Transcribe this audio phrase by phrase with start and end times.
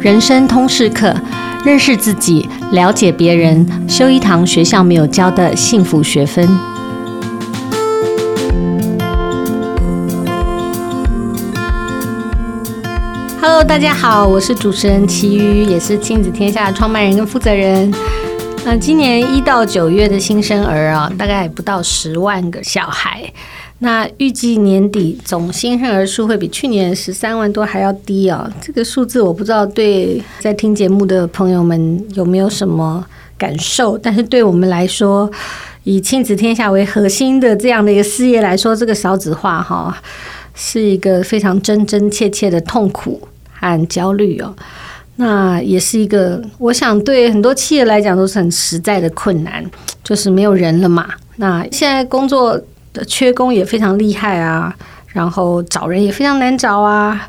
[0.00, 1.12] 人生通识课，
[1.64, 6.46] 认识自己，了解别人，修一堂学校没有教的幸福学分。
[13.40, 17.92] Hello，大家好，我是主持人齐瑜，也是亲子天下的创办人跟负责人。
[18.64, 23.24] 那今年一到九月的新生儿啊，大概不到十万个小孩。
[23.80, 28.52] 那预计年底总新生儿数会比去年十三万多还要低啊！
[28.60, 35.30] 这个数字我不知道对在听节目的朋友们有没有什么感受，但是对我们来说，
[35.84, 39.96] 以亲子天下为核心的这样的一个事业来说，这个少子化哈
[40.56, 44.52] 是一个非常真真切切的痛苦和焦虑哦。
[45.14, 49.64] 那也是一个，我想对很多企业来讲都是很实在的困难，
[50.02, 51.08] 就是没有人了嘛。
[51.36, 52.60] 那现在工作。
[53.06, 54.74] 缺工也非常厉害啊，
[55.08, 57.28] 然后找人也非常难找啊，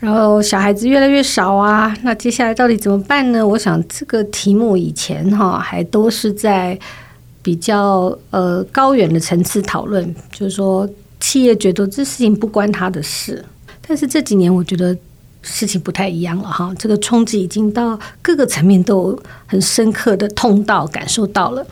[0.00, 3.46] 然后小孩子越来越少啊，那接下来到底怎么办呢？
[3.46, 6.78] 我想这个题目以前哈还都是在
[7.42, 10.88] 比较呃高远的层次讨论，就是说
[11.20, 13.44] 企业觉得这事情不关他的事，
[13.86, 14.96] 但是这几年我觉得
[15.42, 21.66] 事情不太一样了哈，这个冲击已经到各个层面都很深刻的痛到感受到了。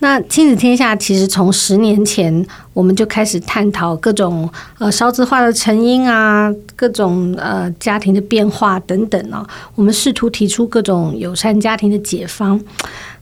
[0.00, 12.58] 那亲子天下其实从十年前我们就开始探讨各种呃少子化的成因啊，各种呃家庭的变化等等啊，我们试图提出各种友善家庭的解方。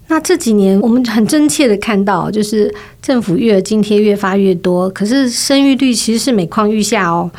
[0.07, 7.31] 那这几年我们很真切的看到，就是政府育儿津贴越发越多，可是生育率其实是每况愈下哦。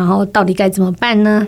[0.00, 1.46] 然后到底该怎么办呢？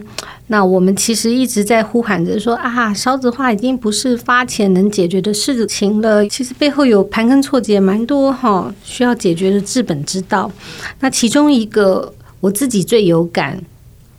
[0.48, 6.28] 那我们其实一直在呼喊着说啊，少子化已经不是发钱能解决的事情了。
[6.28, 10.52] 其实背后有盘根错节蛮多哈，需要解决的治本之道。
[11.00, 13.58] 那其中一个我自己最有感，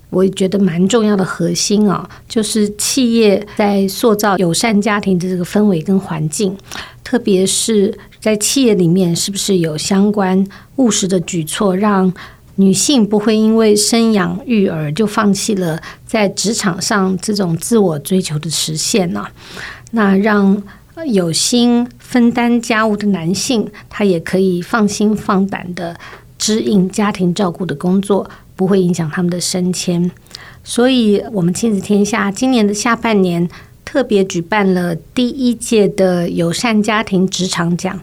[0.09, 6.57] 我也觉得蛮重要的核心啊，就是企业在塑造友善家庭的这个氛围跟环境，
[7.03, 10.43] 特别是在企业里面，是不是有相关
[10.77, 12.11] 务实的举措让。
[12.55, 19.25] 女性不会因为生养育儿就放弃了在职场上这种自我追求的实现呢？
[19.91, 20.61] 那让
[21.07, 25.95] 有心分担家务的男性，他也可以放心放胆的
[26.37, 30.11] 支应家庭照顾的工作，不会影响他们的升迁。
[30.63, 33.49] 所以，我们亲子天下今年的下半年
[33.93, 37.99] 特别举办了第一届的友善家庭职场奖。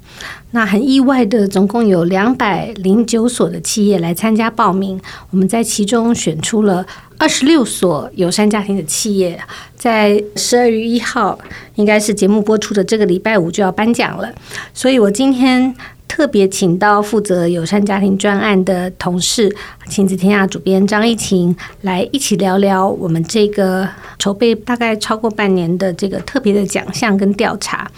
[0.52, 5.00] 那很意外的，总共有两百零九所的企业来参加报名。
[5.30, 6.86] 我们在其中选出了
[7.18, 9.36] 二十六所友善家庭的企业，
[9.74, 11.36] 在十二月一号，
[11.74, 14.32] 应该是节目播出的这个礼拜五就要颁奖了。
[14.72, 15.74] 所以我今天
[16.10, 19.54] 特别请到负责友善家庭专案的同事，
[19.88, 23.88] 亲子天下主编张一晴来一起聊聊我们这个
[24.18, 27.88] 筹备大概超过半年的这个特别的奖项跟调查。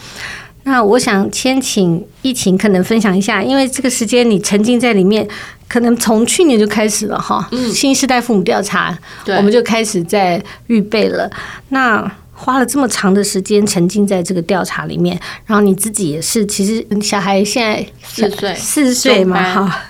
[0.64, 5.26] 那我想先请一晴可能分享一下，因为这个时间你沉浸在里面，
[5.66, 7.48] 可能从去年就开始了哈。
[7.50, 11.28] 嗯，新时代父母调查，对，我们就开始在预备了。
[11.70, 12.08] 那
[12.42, 15.16] 花了这么长的时间沉浸在这个调查里面，
[15.46, 19.82] 然后你自己也是，其实小孩现在四岁，四岁嘛哈，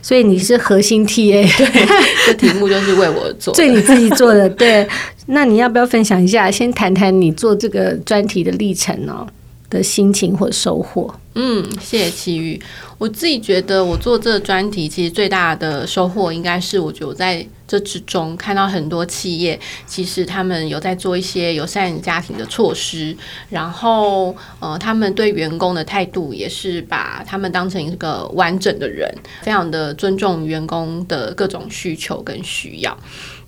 [0.00, 1.88] 所以你是核心 TA， 对，
[2.26, 4.48] 这题目就是为我做，对你自己做的。
[4.48, 4.86] 对，
[5.26, 6.48] 那你要不要分享一下？
[6.48, 9.26] 先谈谈你做这个专题的历程呢？
[9.70, 11.14] 的心情或收获。
[11.34, 12.60] 嗯，谢谢齐瑜。
[12.96, 23.14] 我自己觉得，我做这个专题，其实最大的收获应该是，我觉得我在这之中看到很多企业，其实他们有在做一些友善家庭的措施，
[23.50, 29.06] 然后呃，他们对员工的态度也是把他们当成一个完整的人，
[29.42, 32.96] 非常的尊重员工的各种需求跟需要。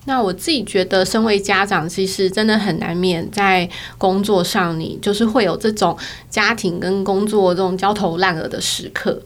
[0.08, 5.94] 那我自己觉得，身为家长，其实真的很难免在工作上，你就是会有这种
[6.30, 9.20] 家庭跟工作这种焦头烂额的时刻。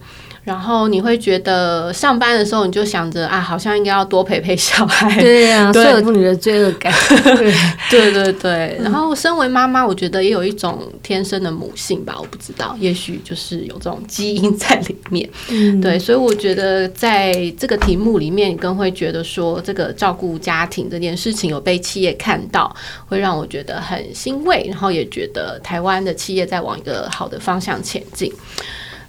[0.44, 5.20] 然后你会觉得上班的时候，你就想着啊，好像应该要多陪陪小孩。
[5.20, 6.92] 对呀、啊， 所有妇女的罪恶感。
[7.89, 8.77] 对对对。
[8.83, 15.30] 然后身为妈妈，我觉得也有一种天生的母性吧，我不知道，也许就是有这种基因在里面。
[15.48, 22.74] 嗯，对，所以我觉得在这个题目里面，你更会觉得说，这个照顾家庭这件事情有被企业看到，
[23.06, 28.33] 会让我觉得很欣慰，然后也觉得台湾的企业在往一个好的方向前进。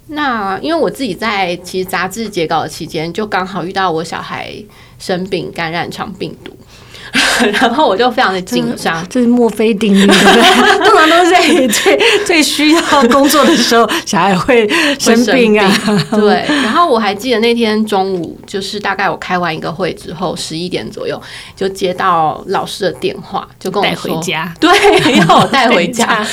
[0.08, 4.54] 那因为我自己在其实杂志截稿的期间，就刚好遇到我小孩
[5.00, 6.52] 生病感染肠病毒，
[7.62, 9.08] 然后我就非常的紧张。
[9.10, 10.06] 这是墨菲定律？
[10.86, 14.68] 通常都是在最最需要工作的时候，小孩会
[15.00, 15.72] 生病啊。
[15.86, 16.44] 病 对。
[16.48, 21.20] 然后我还记得那天中午，就是大概我开完一个会之后，十一点左右
[21.56, 24.70] 就接到老师的电话，就跟我说带回家，对，
[25.26, 26.26] 要我带回家。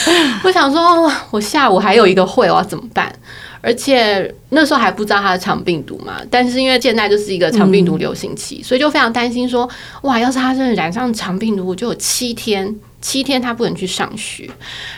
[0.43, 3.12] 我想说，我下午还有一个会，我要怎么办？
[3.61, 9.69] 而且那时候还不知道他的肠病毒嘛，但是因为现在就是一个肠病毒流行期，嗯、所以就非常担心说，
[10.03, 14.49] 哇，要是他真的染上肠病毒，就有七天，七天他不能去上学，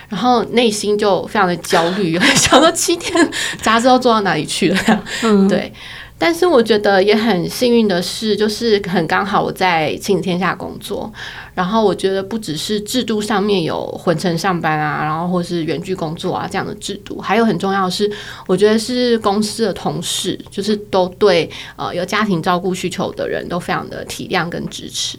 [0.09, 3.29] 然后内心就非常的焦虑， 想说七天
[3.61, 5.05] 杂志都做到哪里去了？
[5.23, 5.73] 嗯，对。
[6.25, 11.13] 但是我觉得也很幸运的是，就是很刚好我在亲子天下工作。
[11.55, 18.11] 然后我觉得不只是制度上面有混成上班啊，然后或是远距工作啊这样的制度，还有很重要的是，
[18.47, 25.19] 我觉得是公司的同事，就是都对呃有家庭照顾需求的人都非常的体谅跟支持。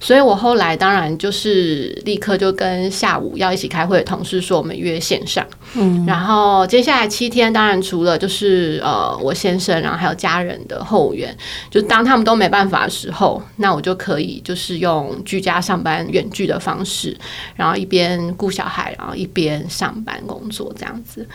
[0.00, 5.44] 所以我后来当然就是立刻就跟下午要一起开会的同事说，我们约线上。
[5.74, 11.36] 嗯，然后接下来七天，当然除了就是呃我先生，然后还有家人的后援，
[11.70, 15.74] 就当他们都没办法的时候，那我就可以就是用居家上。
[15.74, 17.18] 上班远距的方式，
[17.56, 21.26] 然后一边顾小孩，然后一边上班工作这样子，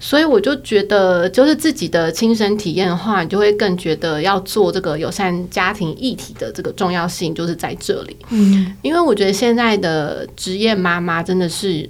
[0.00, 8.16] 所以我就觉得，就是自己的亲身体验的话，你就会更觉得要做这个友善家庭议题的这个重要性，就是在这里。
[8.30, 11.88] 嗯，因为我觉得现在的职业妈妈真的是。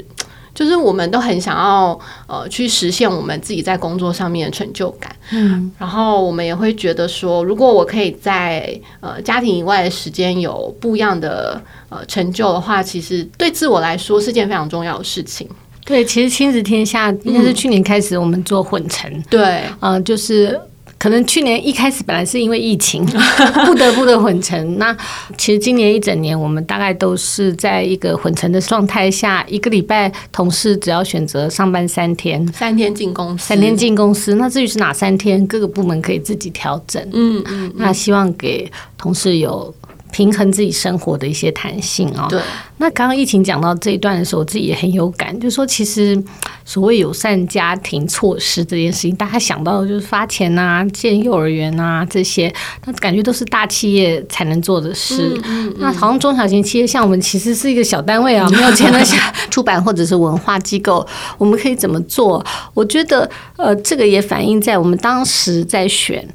[0.54, 1.98] 就是我们都很想要
[2.28, 15.48] 呃去实现我们自己在工作上面的成就感，嗯，然后我们也会觉得说，如果我可以在呃家庭以外的时间有不一样的呃成就的话，其实对自我来说是件非常重要的事情。
[15.84, 19.40] 对，其实亲子天下应该是去年开始我们做混成，嗯、对，
[19.80, 20.58] 嗯、呃，就是。
[21.04, 23.04] 可能去年一开始本来是因为疫情
[23.66, 24.96] 不得不的混成，那
[25.36, 34.36] 其实今年一整年我们大概都是在一个混成的状态下，一个礼拜同事只要选择上班三天，三天进公司，三天进公司。
[34.36, 37.02] 那至于是哪三天，各个部门可以自己调整。
[37.12, 39.74] 嗯嗯，嗯，那希望给同事有。
[40.14, 42.28] 平衡自己生活的一些弹性哦。
[42.30, 42.40] 对。
[42.76, 46.16] 那刚刚疫情讲到这一段的时候，我自己也很有感，就是说，其实
[46.64, 52.52] 所谓友善家庭措施这件事情，大家想到的就是发钱啊、建幼儿园啊这些，
[52.84, 55.32] 那感觉都是大企业才能做的事。
[55.44, 59.16] 嗯嗯、那好像中小型企业，像我们其实是一个小单位啊，没有钱的小
[59.50, 61.04] 出版或者是文化机构，
[61.38, 62.44] 我们可以怎么做？
[62.72, 66.28] 我觉得，呃，这个也反映在我们当时在选。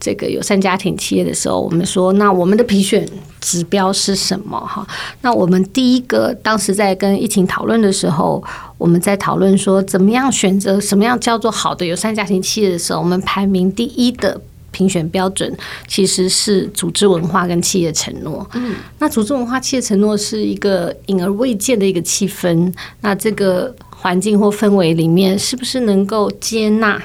[0.00, 3.06] 这个友善家庭企业的时候，我们说，那我们的评选
[3.40, 4.58] 指标是什么？
[4.58, 4.86] 哈，
[5.20, 8.42] 那我们第一个当时在跟疫情讨论的时候，
[8.78, 15.54] 我们在讨论说，怎么样选择什么样叫做好的友善家庭企业的时候，我们排名第一的评选标准
[15.86, 18.48] 其实是组织文化跟企业承诺。
[18.54, 22.72] 嗯，那组织文化、企业承诺是一个隐而未见的一个气氛。
[23.00, 27.02] 那这个环境或氛围里面，是不是能够接纳？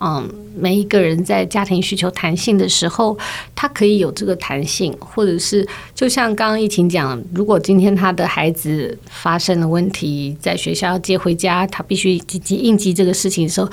[0.00, 0.28] 嗯，
[0.58, 3.16] 每一个人在家庭需求弹性的时候，
[3.54, 13.68] 他可以有这个弹性，或者是就像刚刚疫情讲，如果今天他的孩子发生了问题，在学校要接回家，他必须积极应急这个事情的时候，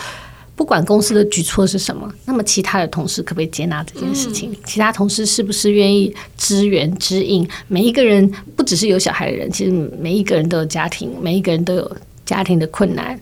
[0.56, 4.52] 不管公司的举措是什么，那么其他的同事可不可以接纳这件事情？
[4.52, 7.48] 嗯、其他同事是不是愿意支援支应？
[7.68, 13.20] 每一个人不只是有小孩的人，其实每一个人都有家庭，每一个人都有家庭的困难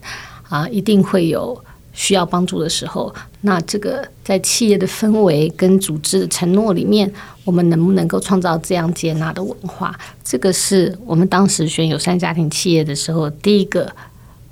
[0.48, 1.62] 啊，一定会有。
[1.92, 7.12] 需要帮助的时候，那这个在企业的氛围跟组织的承诺里面，
[7.44, 9.94] 我们能不能够创造这样接纳的文化？
[10.24, 13.90] 这个是我们当时选友善家庭企业的时候第一个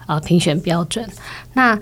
[0.07, 1.09] 呃评选标准。
[1.55, 1.79] 那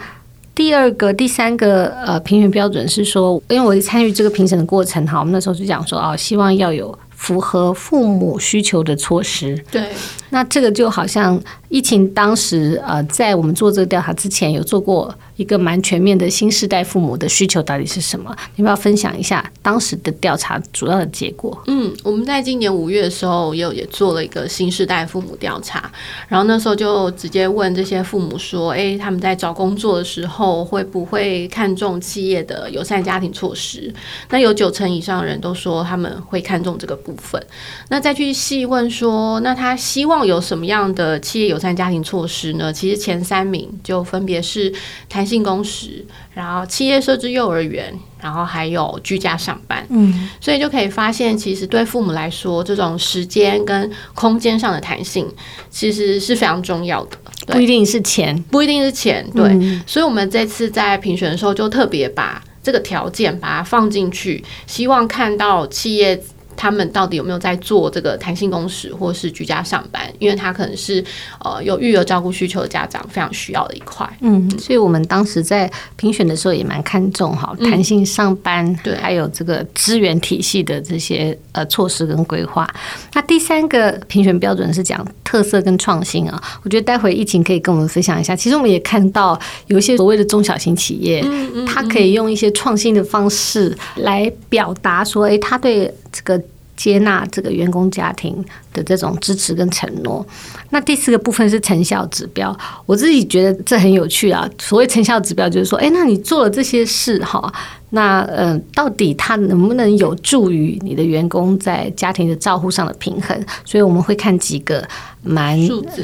[0.54, 9.56] 第二个、第三个呃评选标准是说，因为我参与这个评审的过程哈，我们那时候就讲说啊，希望要有符合父母需求的措施。
[9.70, 9.88] 对，
[10.30, 15.12] 那这个就好像疫情当时呃，在我们做这个调查之前有做过。
[15.38, 18.36] 一个蛮全面的新世代父母的需求到底是什么？
[18.56, 21.56] 你要不要分享一下当时的调查主要的结果？
[21.68, 25.90] 嗯，我们在今年五月的时候也有也做了一个新世代父母调查，
[26.26, 33.94] 然后那时候就直接问这些父母说：“诶，他们在找工作的时候会不会看重企业的友善家庭措施？”
[34.30, 37.40] 那有九成以上的人都说他们会看重这个部分。
[37.88, 42.72] 那再去细问说，那他希望有什么样的企业友善家庭措施呢？
[42.72, 44.72] 其实前三名就分别是
[45.08, 55.28] 谈性工时，然后企业设置幼儿园，然后还有居家上班，嗯，所以就可以发现，其实对父母来说，这种时间跟空间上的弹性，
[55.68, 57.18] 其实是非常重要的。
[57.46, 59.44] 不一定是钱，不一定是钱，对。
[59.48, 66.18] 嗯，所以我们这次在评选的时候，就特别把这个条件把它放进去，希望看到企业。
[66.58, 71.02] 他们到底有没有在做这个弹性工时或是居家上班，因为他可能是
[71.38, 74.04] 呃有育儿照顾需求的家长非常需要的一块。
[74.20, 82.68] 嗯，所以我们当时在评选的时候也蛮看重哈弹性上班，嗯、对，还有这个资源体系的这些呃措施跟规划。
[83.14, 88.34] 那第三个评选标准是讲特色跟创新啊，我觉得待会疫情可以跟我们分享一下。
[88.34, 89.38] 其实我们也看到
[89.68, 96.42] 有一些所谓的中小型企业，嗯嗯，它可以用一些创新的方式来表达说，哎，他对这个。
[96.78, 98.32] 接纳这个员工家庭
[98.72, 100.24] 的这种支持跟承诺。
[100.70, 104.48] 那第四个部分是成效指标，我自己觉得这很有趣啊。
[104.60, 107.52] 所谓成效指标，就是说，哎，那你做了这些事哈，
[107.90, 113.36] 那嗯、呃，到底它能不能有助于你的员工在家庭的照护上的平衡？
[113.64, 114.86] 所以我们会看几个
[115.24, 115.58] 蛮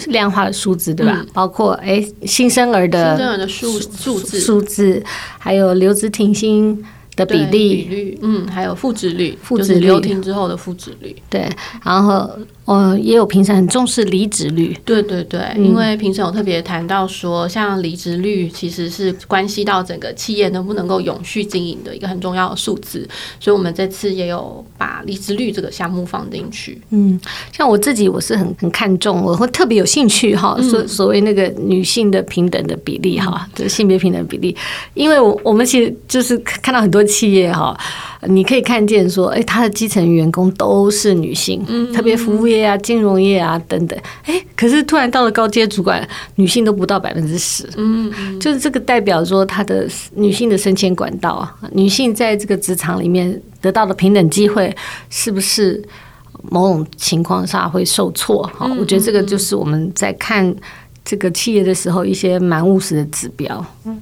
[0.09, 1.19] 量化的数字，对吧？
[1.21, 5.01] 嗯、包括哎，新生儿的新生儿的数数字数字，
[5.39, 6.85] 还有留职停薪。
[7.17, 11.49] 的比例，比率，嗯，还有复制率，复职留停之后的复制率，对，
[11.85, 12.31] 然后。
[12.67, 23.07] 呃，也有评审很重视离职率，对对对，嗯、因为评审有特别谈到说，像离职率其实是关系到整个企业能不能够永续经营的一个很重要的数字，
[23.39, 26.81] 所以我们这次也有把离职率这个项目放进去。
[26.89, 27.21] 嗯，
[27.53, 34.57] 像我自己，我是很很看重，我会特别有兴趣哈，所、嗯、所谓那个女性的平等的比例哈，这、嗯、性别平等比例，
[34.95, 37.79] 因为我我们其实就是看到很多企业哈。
[38.27, 54.75] 你可以看见说，哎，他的基层员工都是女性，嗯，特别服务业啊、金融业啊等等，哎，可是突然到了高阶主管，女性都不到百分之十，嗯，就是这个代表说，他的女性的升迁管道啊，女性在这个职场里面得到的平等机会，
[55.11, 55.83] 是不是
[56.51, 58.43] 某种情况下会受挫？
[58.57, 60.55] 哈，我觉得这个就是我们在看
[61.05, 64.01] 这个企业的时候一些蛮务实的指标，嗯。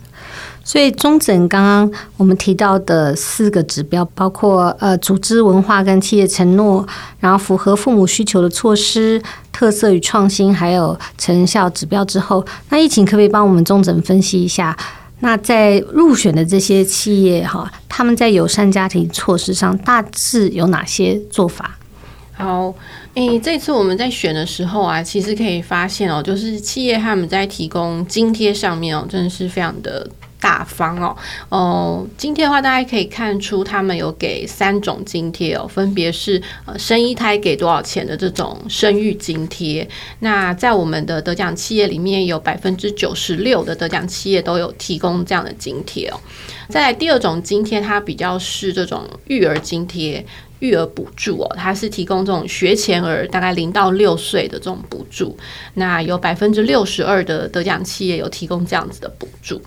[0.65, 6.87] 所以，中整刚刚我们提到的四个指标，包括呃组织文化跟企业承诺，
[7.19, 14.77] 然后符合父母需求的措施、特色与创新，还有成效指标之后，那疫情可不可以帮我们中整分析一下？
[15.19, 21.77] 那在入选的这些企业哈，他们在友善家庭措施上大致有哪些做法？
[22.33, 22.73] 好，
[23.15, 30.09] 诶、这次我们在选的时候啊，其实可以发现哦，就是企业他们在提供津贴上面哦，真的是非常的。
[30.43, 31.17] 大方哦，
[31.51, 39.89] 哦，津贴的话，大家可以看出他们有给三种津贴哦，分别是呃生一胎给多少钱的这种生育津贴。
[40.19, 46.19] 那在我们的得奖企业里面，有百分之九十六的得奖企业都有提供这样的津贴哦。
[46.69, 50.25] 再来第二种津贴，它比较是这种育儿津贴、
[50.59, 55.39] 育儿补助哦，它是提供这种学前儿，大概零到六岁的这种补助。
[55.75, 59.63] 那有百分之六十二的得奖企业有提供这样子的补助。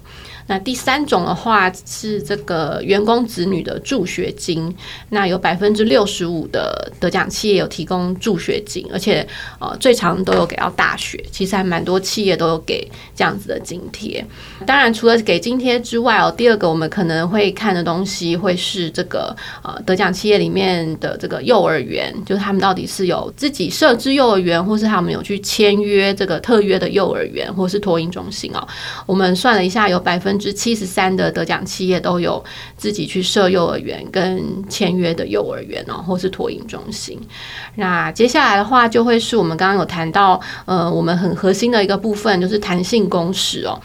[0.47, 4.71] 那第三种的话是这个员工子女的助学金，
[5.09, 9.27] 那有百分之六十五的得奖企业有提供助学金，而且
[9.59, 14.23] 呃最长都有给到大学，其实还蛮多企业都有给这样子的津贴。
[14.67, 28.67] 当然除了给津贴之外哦，第二个我们可能会看的东西会是这个呃得奖企业里面的这个幼儿园，就是他们到底是有自己设置幼儿园，或是他们有去签约这个特约的幼儿园，或是托婴中心哦。
[29.07, 30.34] 我们算了一下，有百分。
[30.35, 32.43] 分之七十三的得奖企业都有
[32.75, 37.17] 自己去设幼儿园跟签约的幼儿园哦，或是托婴中心。
[37.75, 43.79] 那接下来的话，就会是我们刚刚有谈到，呃，我们很核心的一个部分，就是弹性工时哦，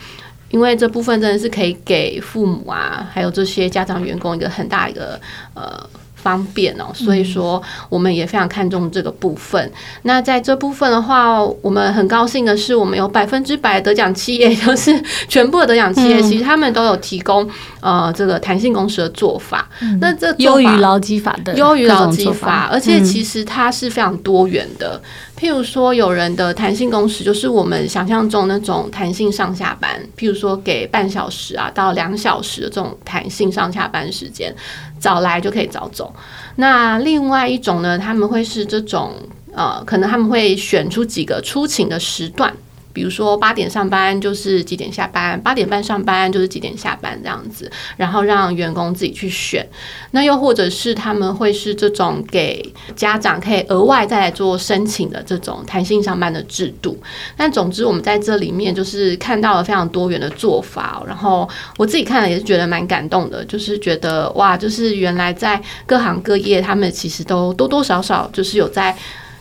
[0.51, 5.21] 因为这部分真的是可以给父母啊，还有这些家长员工一个很大一个
[5.55, 5.89] 呃。
[6.23, 9.65] 方便哦，所以说我们也非常看重这个部分。
[9.67, 9.73] 嗯、
[10.03, 17.49] 那在这部分的话，我们很高兴的是，我们有百分之百得奖企业， 就是全部的得奖企业，其实他们都有提供
[17.81, 19.69] 呃这个弹性工时的做法。
[19.81, 25.01] 嗯、那这优于劳基法的，优于劳基法，而且其实它是非常多元的。
[25.41, 34.55] 譬如说，有人的弹性工时就是我们想象中那种弹性上下班，譬如说给半小时啊到两小时的这种弹性上下班时间，
[34.99, 36.15] 早来就可以早走。
[36.57, 39.15] 那另外一种呢，他们会是这种
[39.55, 42.55] 呃，可能他们会选出几个出勤的时段。
[42.93, 49.67] 比如说八点上班就是几点下班，八点半上班就是几点下班这样子，然后让员工自己去选。
[50.13, 57.01] 那又或者是他们会是这种给家长可以额外再来做申请的这种弹性上班的制度。
[57.37, 61.03] 但总之，我们在这里面就是看到了非常多元的做法。
[61.07, 68.97] 然后我自己看了也是觉得蛮感动的，就是觉得哇，就是原来在各行各业，他们其实都多多少少就是有在。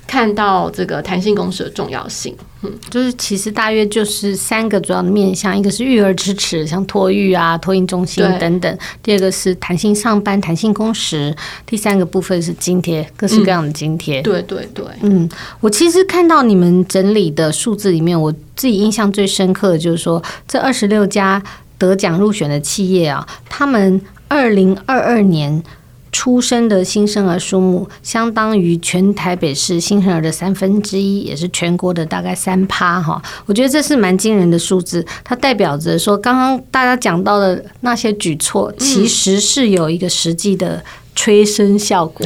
[0.09, 2.35] 看到这个弹性工时的重要性。
[2.61, 11.33] 嗯，就是其实大约就是三个主要的面向，一个是育儿支持，像托育啊、托婴中心等等；第二个是弹性上班、弹性工时；
[11.65, 14.19] 第三个部分是津贴，各式各样的津贴。
[14.19, 14.23] 嗯。
[14.23, 15.29] 对对对，嗯，
[15.61, 21.41] 我其实看到你们整理的数字里面，我自己印象最深刻的就是说，这二十六家
[21.77, 25.63] 得奖入选的企业啊，他们二零二二年。
[26.11, 33.21] 出生的新生儿数目相当于全台北市新生儿的三分之一，也是全国的大概三趴哈。
[33.45, 40.83] 我觉得这是蛮惊人的数字，它代表着说，刚刚大家讲到的那些举措，其实是有一个实际的。
[41.19, 42.25] 催生效果，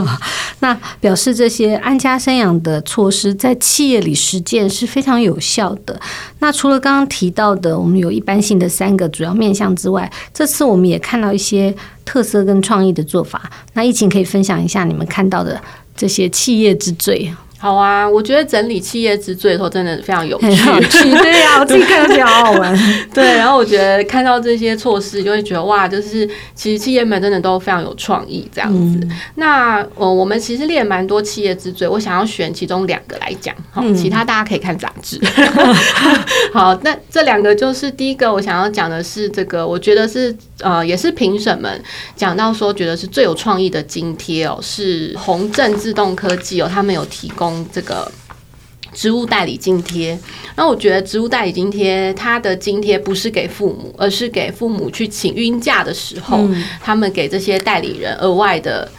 [0.60, 5.98] 那表示这些安家生养的措施在企业里实践是非常有效的。
[6.40, 11.74] 那除了刚刚提到的，我们有一般性的三个主要面向之外，这次我们也看到一些
[12.04, 13.50] 特色跟创意的做法。
[13.72, 15.58] 那疫情可以分享一下你们看到的
[15.96, 17.32] 这些企业之最。
[17.58, 20.46] 好啊，我觉得整理企业之最的时候真的非常有趣，
[21.22, 22.78] 对呀、啊，我自己看得好好玩。
[23.14, 28.98] 对，然后我觉得看到这些措施，就会觉得哇，就是其实企业们真的都非常有创意这样子。
[29.02, 35.18] 嗯、那呃，我们其实列蛮多企业之最，我想要选其中两个来讲，好，其他大家可以看杂志。
[35.22, 35.74] 嗯、
[36.52, 41.82] 好，那这两个就是第一个，我想要讲的是这个，我觉得是呃，也是评审们
[42.16, 47.66] 讲到说，觉得是最有创意的津贴哦，是宏正自动科技哦，他们有提供。
[47.70, 48.10] 这个
[48.94, 50.18] 职务代理津贴，
[50.56, 58.90] 那我觉得职务代理津贴，它的津贴不是给父母，而是给父母去请孕假的时候，嗯、他们给这些代理人额外的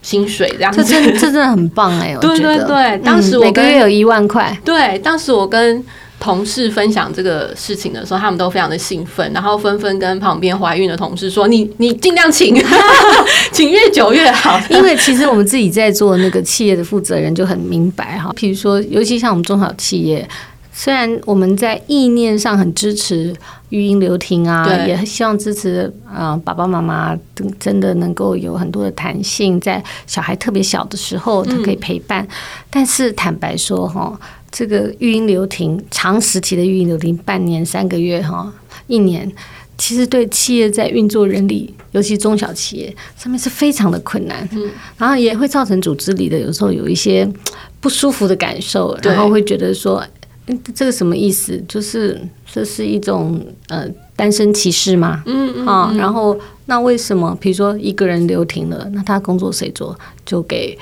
[0.00, 2.18] 薪水，这样子，这真这真的很棒哎、欸！
[2.20, 5.84] 对对对，当时我每个月有一万块，对，当时我跟。
[6.20, 12.56] 同事分享这个事情的时候，他们都非常的兴奋，然后纷纷跟旁边怀孕的同事说：“你你尽量请，
[13.52, 20.26] 请越久越好。”因为其实我们自己在做那个企业的负责人就很明白哈，譬如说，尤其像我们中小企业，
[20.72, 23.34] 虽然我们在意念上很支持
[23.68, 27.14] 育婴留停啊，对也希望支持啊、呃、爸爸妈妈
[27.60, 32.22] 真的能够有很多的弹性，在小孩特别小的时候，他可以陪伴。
[32.22, 32.28] 嗯、
[32.70, 34.18] 但是坦白说哈。
[34.56, 38.54] 这个育婴留停，长时期的育婴留停，半年、三个月哈，
[38.86, 39.28] 一年，
[39.76, 47.28] 其实对企业在运作人力，尤其中小企业上面是非常的困难，嗯，然后也会造成组织里的有时候有一些
[47.80, 50.00] 不舒服的感受，然后会觉得说，
[50.72, 51.60] 这个什么意思？
[51.66, 52.20] 就是
[52.52, 55.20] 这是一种呃单身歧视吗？
[55.26, 57.36] 嗯嗯啊，然后那为什么？
[57.40, 59.98] 比如说一个人留停了，那他工作谁做？
[60.24, 60.78] 就给。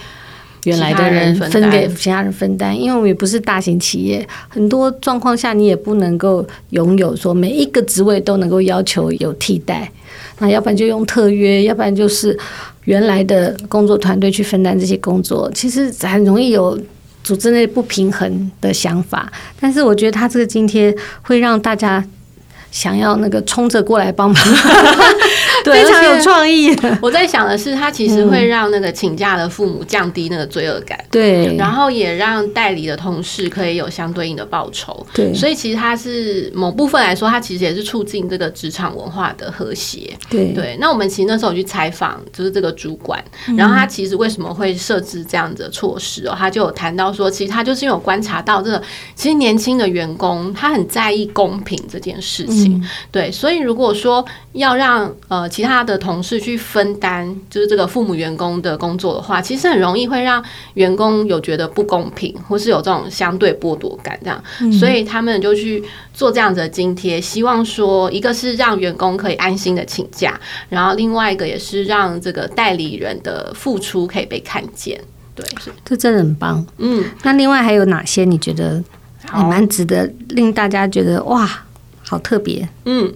[0.65, 9.91] 原来的人分给其他人分担，因为我们也不是大型企业，很多状况下你也不能够拥有说每一个职位都能够要求有替代，
[10.39, 12.39] 那要不然就用特约，要不然就是
[12.85, 16.79] 原来的工作团队去分担这些工作，其实很容易有
[17.25, 19.33] 组织内不平衡的想法。
[19.61, 22.05] 但是我觉得他这个津贴会让大家。
[22.73, 24.53] 想要那个冲着过来帮忙，对，
[25.73, 26.75] 非常有创意。
[27.01, 35.33] 我在想的是，他其实会让那个请假的父母降低那个罪恶感，对，然后也让代理的同事可以有相对应的报酬，对。
[35.35, 40.77] 所以其实它是某部分来说，它其实也是促进这个职场文化的和谐，对对。
[40.81, 43.23] 那我们其实那时候去采访，就是这个主管，
[43.57, 46.35] 然后他其实为什么会设置这样子的措施哦？
[46.37, 48.83] 他就有谈到说，其实他就是因为有观察到这个，
[49.15, 52.75] 其实年轻的员工他很在意公平这件事情。
[52.75, 60.43] 嗯、对，所以如果说要让呃其他的同事去分担，就是这个父母员工的工作的话，其实很容易会让
[60.75, 64.43] 员工有觉得不公平，或是有这种相对剥夺感这样。
[64.63, 65.85] 嗯、所以他们就去
[66.15, 74.99] 做这样子的津贴，希望说一个是让员工可以安心的请假，然后另外一个也是让这个代理人的付出可以被看见。
[75.35, 76.67] 对，是这真的很棒。
[76.79, 78.83] 嗯，那另外还有哪些你觉得
[79.27, 81.47] 还蛮值得令大家觉得哇？
[82.05, 83.11] 好特别，嗯，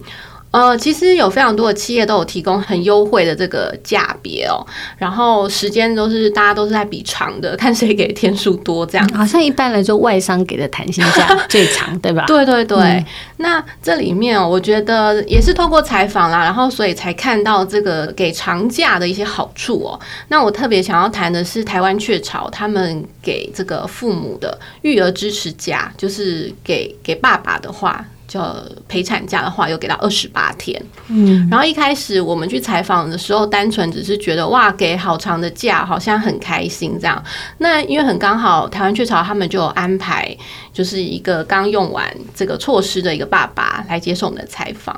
[0.49, 4.65] 呃，其实有非常多的企业都有提供很优惠的这个价别哦，
[4.97, 9.07] 然后时间都是大家都是在比长的，看谁给天数多这样。
[9.09, 12.23] 好像一般来说外商给的弹性价 最长，对吧？
[12.25, 12.77] 对对对。
[12.77, 13.05] 嗯、
[13.37, 19.99] 那这里面我觉得也是透过采访啦，然后所以才看到这个给长假的一些好处哦。
[20.29, 28.03] 那我特别想要谈的是台湾雀巢他们给这个父母的育儿支持假，就是给给爸爸的话。
[28.27, 28.55] 叫
[28.89, 30.79] 陪产假的话，又给到二十八天。
[31.07, 37.23] 嗯，然后一开始我们去采访的时候，单纯只是觉得哇，给好长的假，好像很开心这样。
[37.59, 40.35] 那因为很刚好，台湾雀巢他们就有安排，
[40.73, 44.93] 就是一个刚用完这个措施的一个爸爸来接受我们的采访。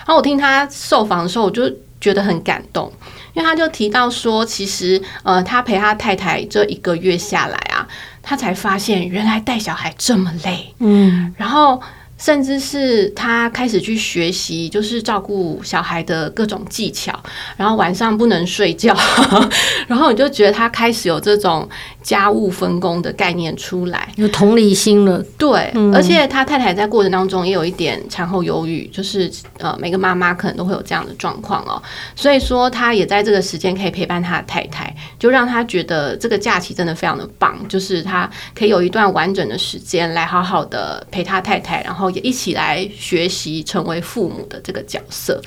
[0.00, 2.92] 然后我听他受访的时候，我就觉得很感动。
[3.32, 7.88] 因为他就提到说，其实呃，他陪他太太这一个月下来啊，
[8.22, 11.80] 他才发现原来带小孩这么累，嗯，然后。
[12.24, 17.12] 甚至是他开始去学习，就是照顾小孩的各种技巧，
[17.54, 18.96] 然后晚上不能睡觉，
[19.86, 21.68] 然后你就觉得他开始有这种
[22.04, 25.20] 家务分工的概念出来，有同理心了。
[25.36, 31.82] 对，嗯、而且他太太在过程当中也有一点产后忧郁，就是呃，每个妈妈可能都会有这样的状况哦。
[32.14, 42.04] 所以说，他也在这个时间可以陪伴他的太太，就让他觉得这个假期真的非常的棒，就是他可以有一段完整的时间来好好的陪他太太，然后。
[42.14, 45.42] 也一起来学习成为父母的这个角色。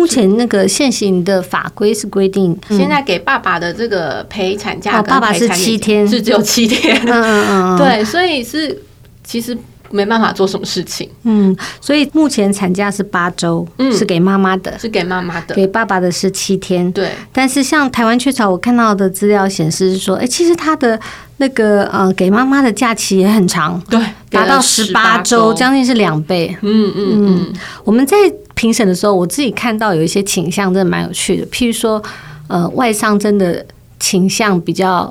[0.00, 6.96] 目前那个现行的法规是规定，现在给爸爸的这个陪产假，爸爸是七天，是只有七天。
[7.04, 8.80] 嗯嗯嗯，对，所以是
[9.22, 9.54] 其实
[9.90, 11.08] 没办法做什么事情。
[11.24, 16.90] 嗯，所以目前产假是八周，是给妈妈的，是给妈妈的，给爸爸的是七天。
[16.92, 20.98] 对，但是像台湾雀巢，我看到的资料显示是说，哎，其实他的。
[21.42, 23.98] 那个呃，给妈妈的假期也很长，对，
[24.28, 26.54] 达到十八周，将近是两倍。
[26.60, 27.52] 嗯嗯嗯。
[27.82, 28.14] 我们在
[28.54, 31.46] 评审的时候，我自己看到有一些倾向，真的蛮有趣的。
[31.46, 32.02] 譬如说，
[32.46, 33.64] 呃，外商真的
[33.98, 35.10] 倾向比较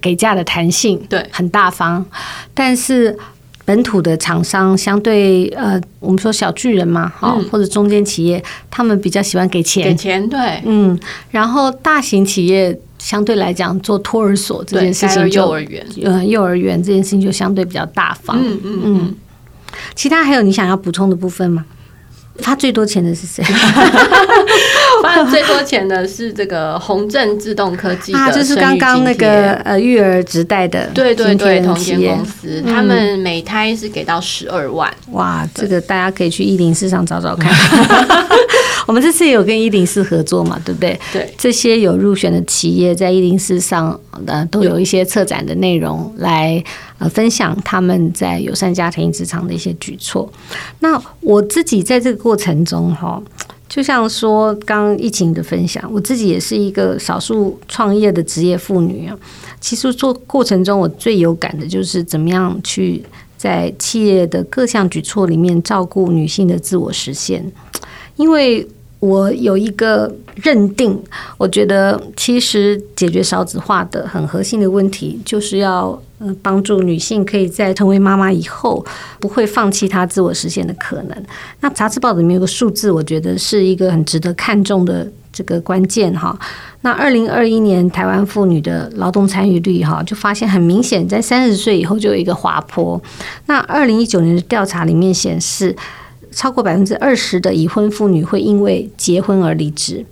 [0.00, 2.04] 给假的弹性，对，很大方。
[2.52, 3.16] 但是
[3.64, 10.98] 本土的厂商相对呃，我们说小巨人嘛，哈、嗯，或者中间企业，他们比较喜欢给钱，给钱，对，嗯。
[11.30, 12.78] 然后大型企业。
[13.00, 18.36] 相对来讲，做托儿所这件事情就，幼儿园，呃，幼儿园这件事情就相对比较大方。
[18.38, 19.14] 嗯嗯嗯。
[19.94, 21.64] 其他还有你想要补充的部分吗？
[22.40, 23.44] 发最多钱的是谁？
[25.02, 34.92] 发最多钱的是这个宏正自动科技啊，就是刚刚那个呃育儿直贷的，对对对，同间公司，他们每胎是给到十二万。
[35.12, 37.50] 哇，这个大家可以去意林市场找找看。
[38.86, 40.98] 我们这次也有跟一零四合作嘛，对不对？
[41.12, 46.62] 对，这些有入选的企业在一零四上呃都有一些策展的内容来
[46.98, 50.30] 呃分享他们在友善家庭职场的一些举措。
[50.80, 53.22] 那我自己在这个过程中哈，
[53.68, 59.16] 就像说刚疫情的分享，我自己也是一个少数创业的职业妇女啊。
[59.60, 63.04] 其实做过程中我最有感的就是怎么样去
[63.36, 67.44] 在企业的各项举措里面照顾女性的自我实现，
[68.20, 68.68] 因为。
[69.00, 71.02] 我有一个认定，
[71.38, 78.84] 我觉得其实解决少子化的很核心的问题，就是要呃帮助女性可以在成为妈妈以后，
[79.18, 81.16] 不会放弃她自我实现的可能。
[81.60, 86.38] 那杂志报里面有个数字，我觉得是一个很值得看重的这个关键哈。
[86.82, 93.00] 那二零二一年台湾妇女的劳动参与率哈，就发现很明显，在三十岁以后就有一个滑坡。
[93.46, 95.74] 那二零一九年的调查里面显示。
[96.32, 100.04] 超过百分之二十的已婚妇女会因为结婚而离职，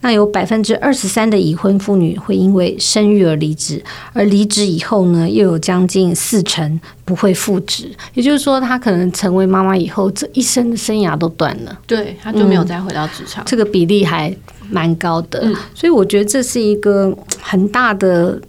[0.00, 3.82] 那有百分之二十三的已婚妇女会因为生育而离职，
[4.12, 7.90] 而离职以后呢，又有将近四成不会复职。
[8.14, 13.42] 也就是说，她可能成为妈妈以后，这一生的生涯都断了，对，她就没有再回到职场。
[13.42, 14.34] 嗯，这个比例还
[14.70, 18.40] 蛮高的，嗯，所以我觉得这是一个很大的。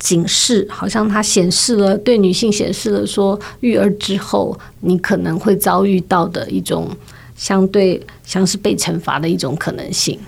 [0.00, 6.88] 警示，好像它显示了对女性显示了说，育儿之后你可能会遭遇到的一种
[7.36, 10.18] 相对像是被惩罚的一种可能性。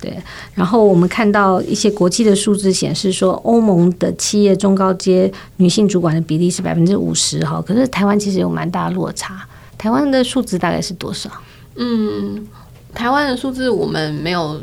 [0.00, 0.16] 对，
[0.54, 9.46] 然后我们看到一些国际的数字显示说，欧盟的企业中高阶女性主管的比例是百分之五十哈，可是台湾其实有蛮大落差。
[9.76, 11.30] 台湾的数字大概是多少？
[11.76, 12.46] 嗯，
[12.94, 14.58] 台湾的数字我们没有。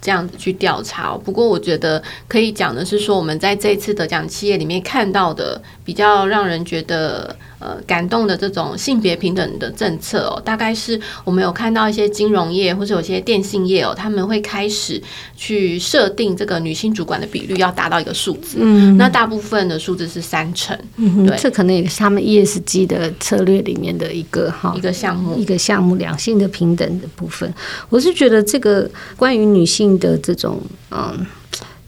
[0.00, 7.36] 这样子去调查，不过我觉得可以讲的是说，我们在这次得奖企业里面看到的比较让人觉得。
[7.58, 15.02] 呃，感动的这种性别平等的政策哦，大概是我们有看到一些金融业或者有些电信业哦，他们会开始
[15.34, 27.50] 去设定这个女性主管的比率要达到一个数字，嗯，那大部分的数字是三成，嗯，对，这可能也是他们 ESG 的策略里面的一个哈一个项目，一个项目，两性的平等的部分。
[27.88, 31.26] 我是觉得这个关于女性的这种嗯，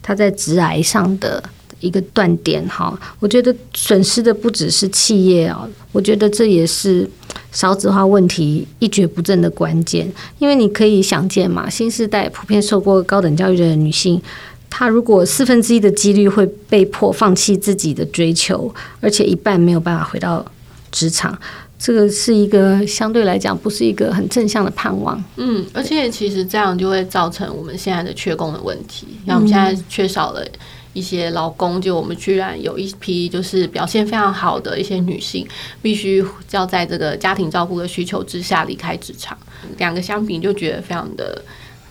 [0.01, 1.43] 她在职癌上的。
[1.79, 7.09] 一个断点哈，我觉得损失的不只是企业啊，我觉得这也是
[7.51, 10.11] 少子化问题一蹶不振的关键。
[10.39, 14.21] 因为你可以想见嘛，新时代普遍受过高等教育的女性，
[14.69, 20.45] 她如果四分之一的几率会被迫放弃自己的追求，而且一半没有办法回到
[20.91, 21.37] 职场，
[21.79, 25.23] 这个是一个相对来讲不是一个很正向的盼望。
[25.37, 30.45] 嗯，而且其实这样就会造成我们现在的缺工的问题，像我们现在缺少了。
[30.99, 35.47] 一些劳工，就我们居然有一批就是表现非常好的一些女性，
[35.81, 39.37] 必须要在这个家庭照顾的需求之下离开职场。
[39.77, 41.41] 两个相比，就觉得非常的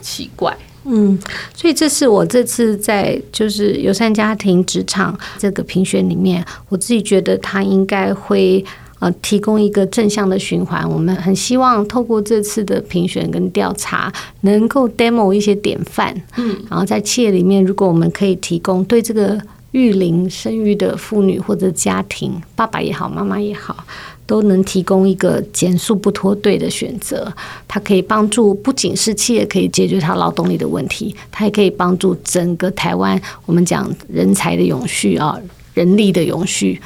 [0.02, 0.54] 奇怪。
[0.84, 1.18] 嗯，
[1.54, 8.64] 所以这是我这次在就是友善家庭职场这个评选里面，我自己觉得他应该会
[8.98, 10.88] 呃提供一个正向的循环。
[10.88, 16.14] 我们很希望透过这次的评选跟调查，能够 demo 一些典范。
[16.36, 19.40] 嗯，然后在企业里面，如果我们可以提供对这个
[19.72, 23.84] 育龄生育的妇女或者家庭，爸爸也好，妈妈也好。
[24.28, 27.32] 都能提供一个减速不脱队的选择，
[27.66, 33.18] 它可以帮助不仅是企业可以解决它劳动力的问题，它也可以帮助整个台湾。
[33.46, 35.34] 我们讲人才的永续啊，
[35.72, 36.78] 人力的永续，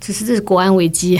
[0.00, 1.18] 只是这是国安危机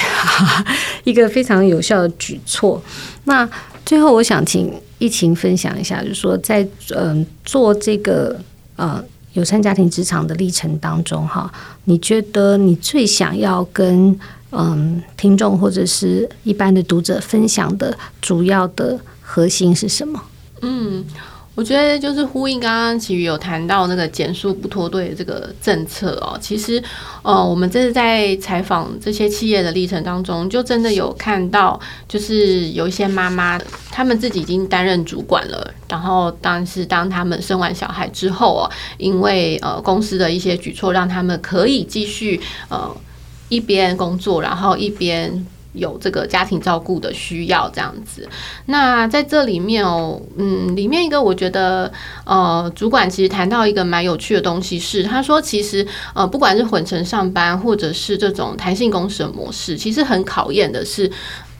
[1.05, 2.83] 一个非常有效的举措。
[3.25, 3.49] 那
[3.85, 6.67] 最后，我想请疫情分享一下，就是说在
[6.97, 8.39] 嗯做这个
[8.77, 9.03] 呃
[9.35, 11.53] 友善家庭职场的历程当中，哈，
[11.85, 14.19] 你觉得你最想要跟
[14.53, 20.21] 嗯，听众或者是一般的读者分享的主要的核心是什么？
[20.63, 21.05] 嗯，
[21.61, 26.39] 我觉得就是呼应刚刚其余有谈到那个减速不脱队的这个政策哦。
[26.41, 26.83] 其实，
[27.21, 42.91] 呃，我们这是在采访这些企业的历程当中，就真的有看到，就是有一些妈妈，他们自己已经担任主管了，然后但是当他们生完小孩之后哦，因为呃公司的一些举措，让他们可以继续呃。
[43.51, 48.29] 一边工作，然后一边有这个家庭照顾的需要，这样子。
[48.67, 51.93] 那在这里面哦，嗯，里面一个我觉得，
[52.25, 61.11] 呃，主管其实谈到一个蛮有趣的东西是，他说其实呃，不管是混成上班，或者是这种弹性工时的模式，其实很考验的是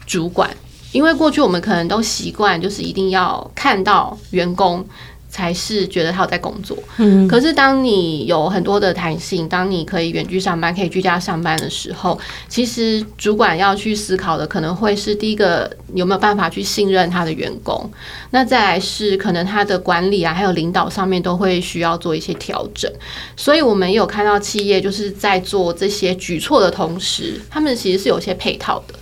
[0.05, 0.49] 主管，
[0.91, 4.85] 因为过去我们可能都习惯就是一定要看到员工。
[5.31, 17.89] 才是觉得他有在工作，嗯，可是当你有很多的弹性，当你可以远距上班，可以居家上班的时候，其实主管要去思考的可能会是第一个有没有办法去信任他的员工，
[18.31, 22.91] 那再来是可能他的管理啊，还有领导上面都会需要做一些调整，
[23.37, 28.95] 所以我们有看到企业就是在做这些举措的同时，他们其实是有些配套的。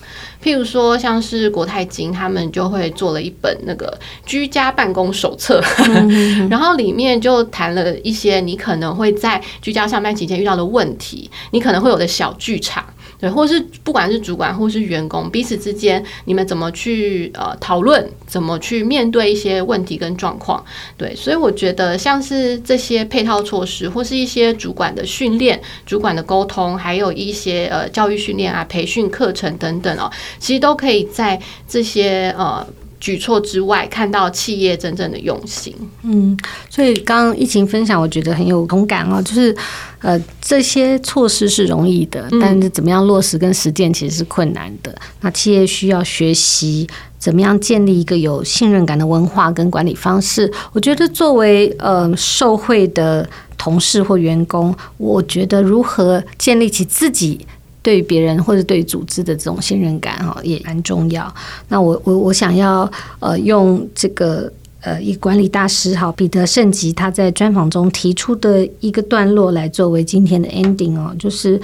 [0.43, 5.61] 譬如说，像是国泰金，他们就会做了一本那个居家办公手册，
[6.49, 12.85] 然后里面就谈了一些你可能会在居家上班期间遇到的问题，你可能会有的小剧场。
[13.19, 20.63] 对，或是不管是主管或是员工，彼此之间你们怎么去呃讨论，怎么去面对一些问题跟状况？
[20.97, 32.65] 对，所以我觉得像是这些配套措施，或是一些主管的训练、主管的沟通，还有一些呃教育训练啊、培训课程等等哦，其实都可以在这些呃。
[32.99, 35.73] 举措之外，看到企业真正的用心。
[36.03, 36.37] 嗯，
[36.69, 39.21] 所以刚刚疫情分享，我觉得很有同感哦。
[39.21, 39.55] 就是，
[39.99, 44.91] 呃，这些措施是容易的，但是怎么样落实跟实践其实是困难的。
[44.91, 45.01] 嗯。
[45.21, 50.51] 那企业需要学习怎么样建立一个有信任感的文化跟管理方式。
[50.73, 57.45] 我觉得作为呃受惠的同事或员工，我觉得如何建立起自己。
[57.81, 61.33] 对别人或者对组织的这种信任感哈，也蛮重要。
[61.67, 62.89] 那我我我想要
[63.19, 71.59] 呃用这个呃一管理大师哈彼得圣吉他在专访中提出的一个段落来作为今天的 ending 哦，就是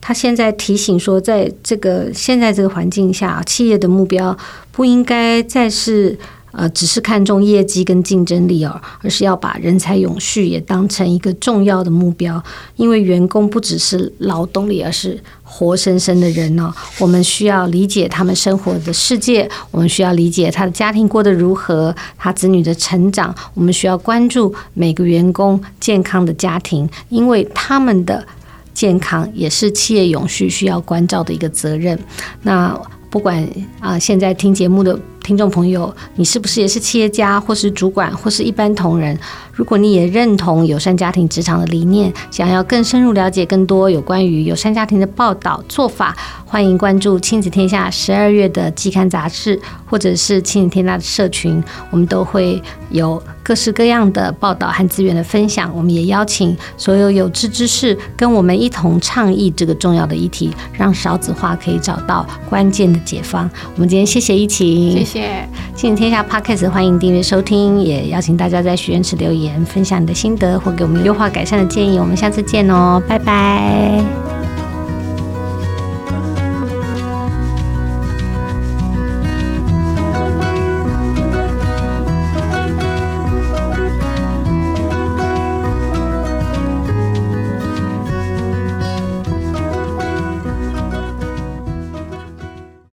[0.00, 4.36] 他现在提醒说，在这个现在这个环境下，企业的目标
[4.72, 6.18] 不应该再是。
[6.52, 12.42] 呃，只是看重业绩跟竞争力哦，而是要把人才永续也当成一个重要的目标。
[12.74, 15.16] 因为员工不只是劳动力，而是
[15.50, 16.72] 活生生的人呢。
[17.00, 23.34] 我们需要理解他们生活的世界，我们需要理解他的家庭过得如何，他子女的成长。
[23.54, 28.24] 我们需要关注每个员工健康的家庭，因为他们的
[28.72, 31.98] 健康也是企业永续需要关照的一个责任。
[32.42, 32.78] 那
[33.10, 33.44] 不管
[33.80, 34.96] 啊，现在听节目的。
[35.22, 39.18] 听众朋友，你是不是也是企业家，或是主管，或是一般同仁？
[39.52, 46.16] 如果你也认同友善家庭职场的理念，想要更深入了解更多有关于友善家庭的报道做法，
[46.50, 49.56] 欢迎关注亲子天下十二月的季刊杂志，
[49.88, 52.60] 或者是亲子天下的社群，我们都会
[52.90, 55.70] 有各式各样的报道和资源的分享。
[55.72, 63.48] 我们也邀请所有有志之士跟我们一同倡议这个重要的议题，让少子化可以找到关键的解方。
[63.76, 65.48] 我们今天谢谢一晴，谢谢。
[65.76, 71.96] 亲子天下 Podcast，欢迎订阅收听，也邀请大家在许愿池留言，分享你的心得或给我们优化改善的建议。
[72.00, 74.39] 我们下次见哦，拜拜。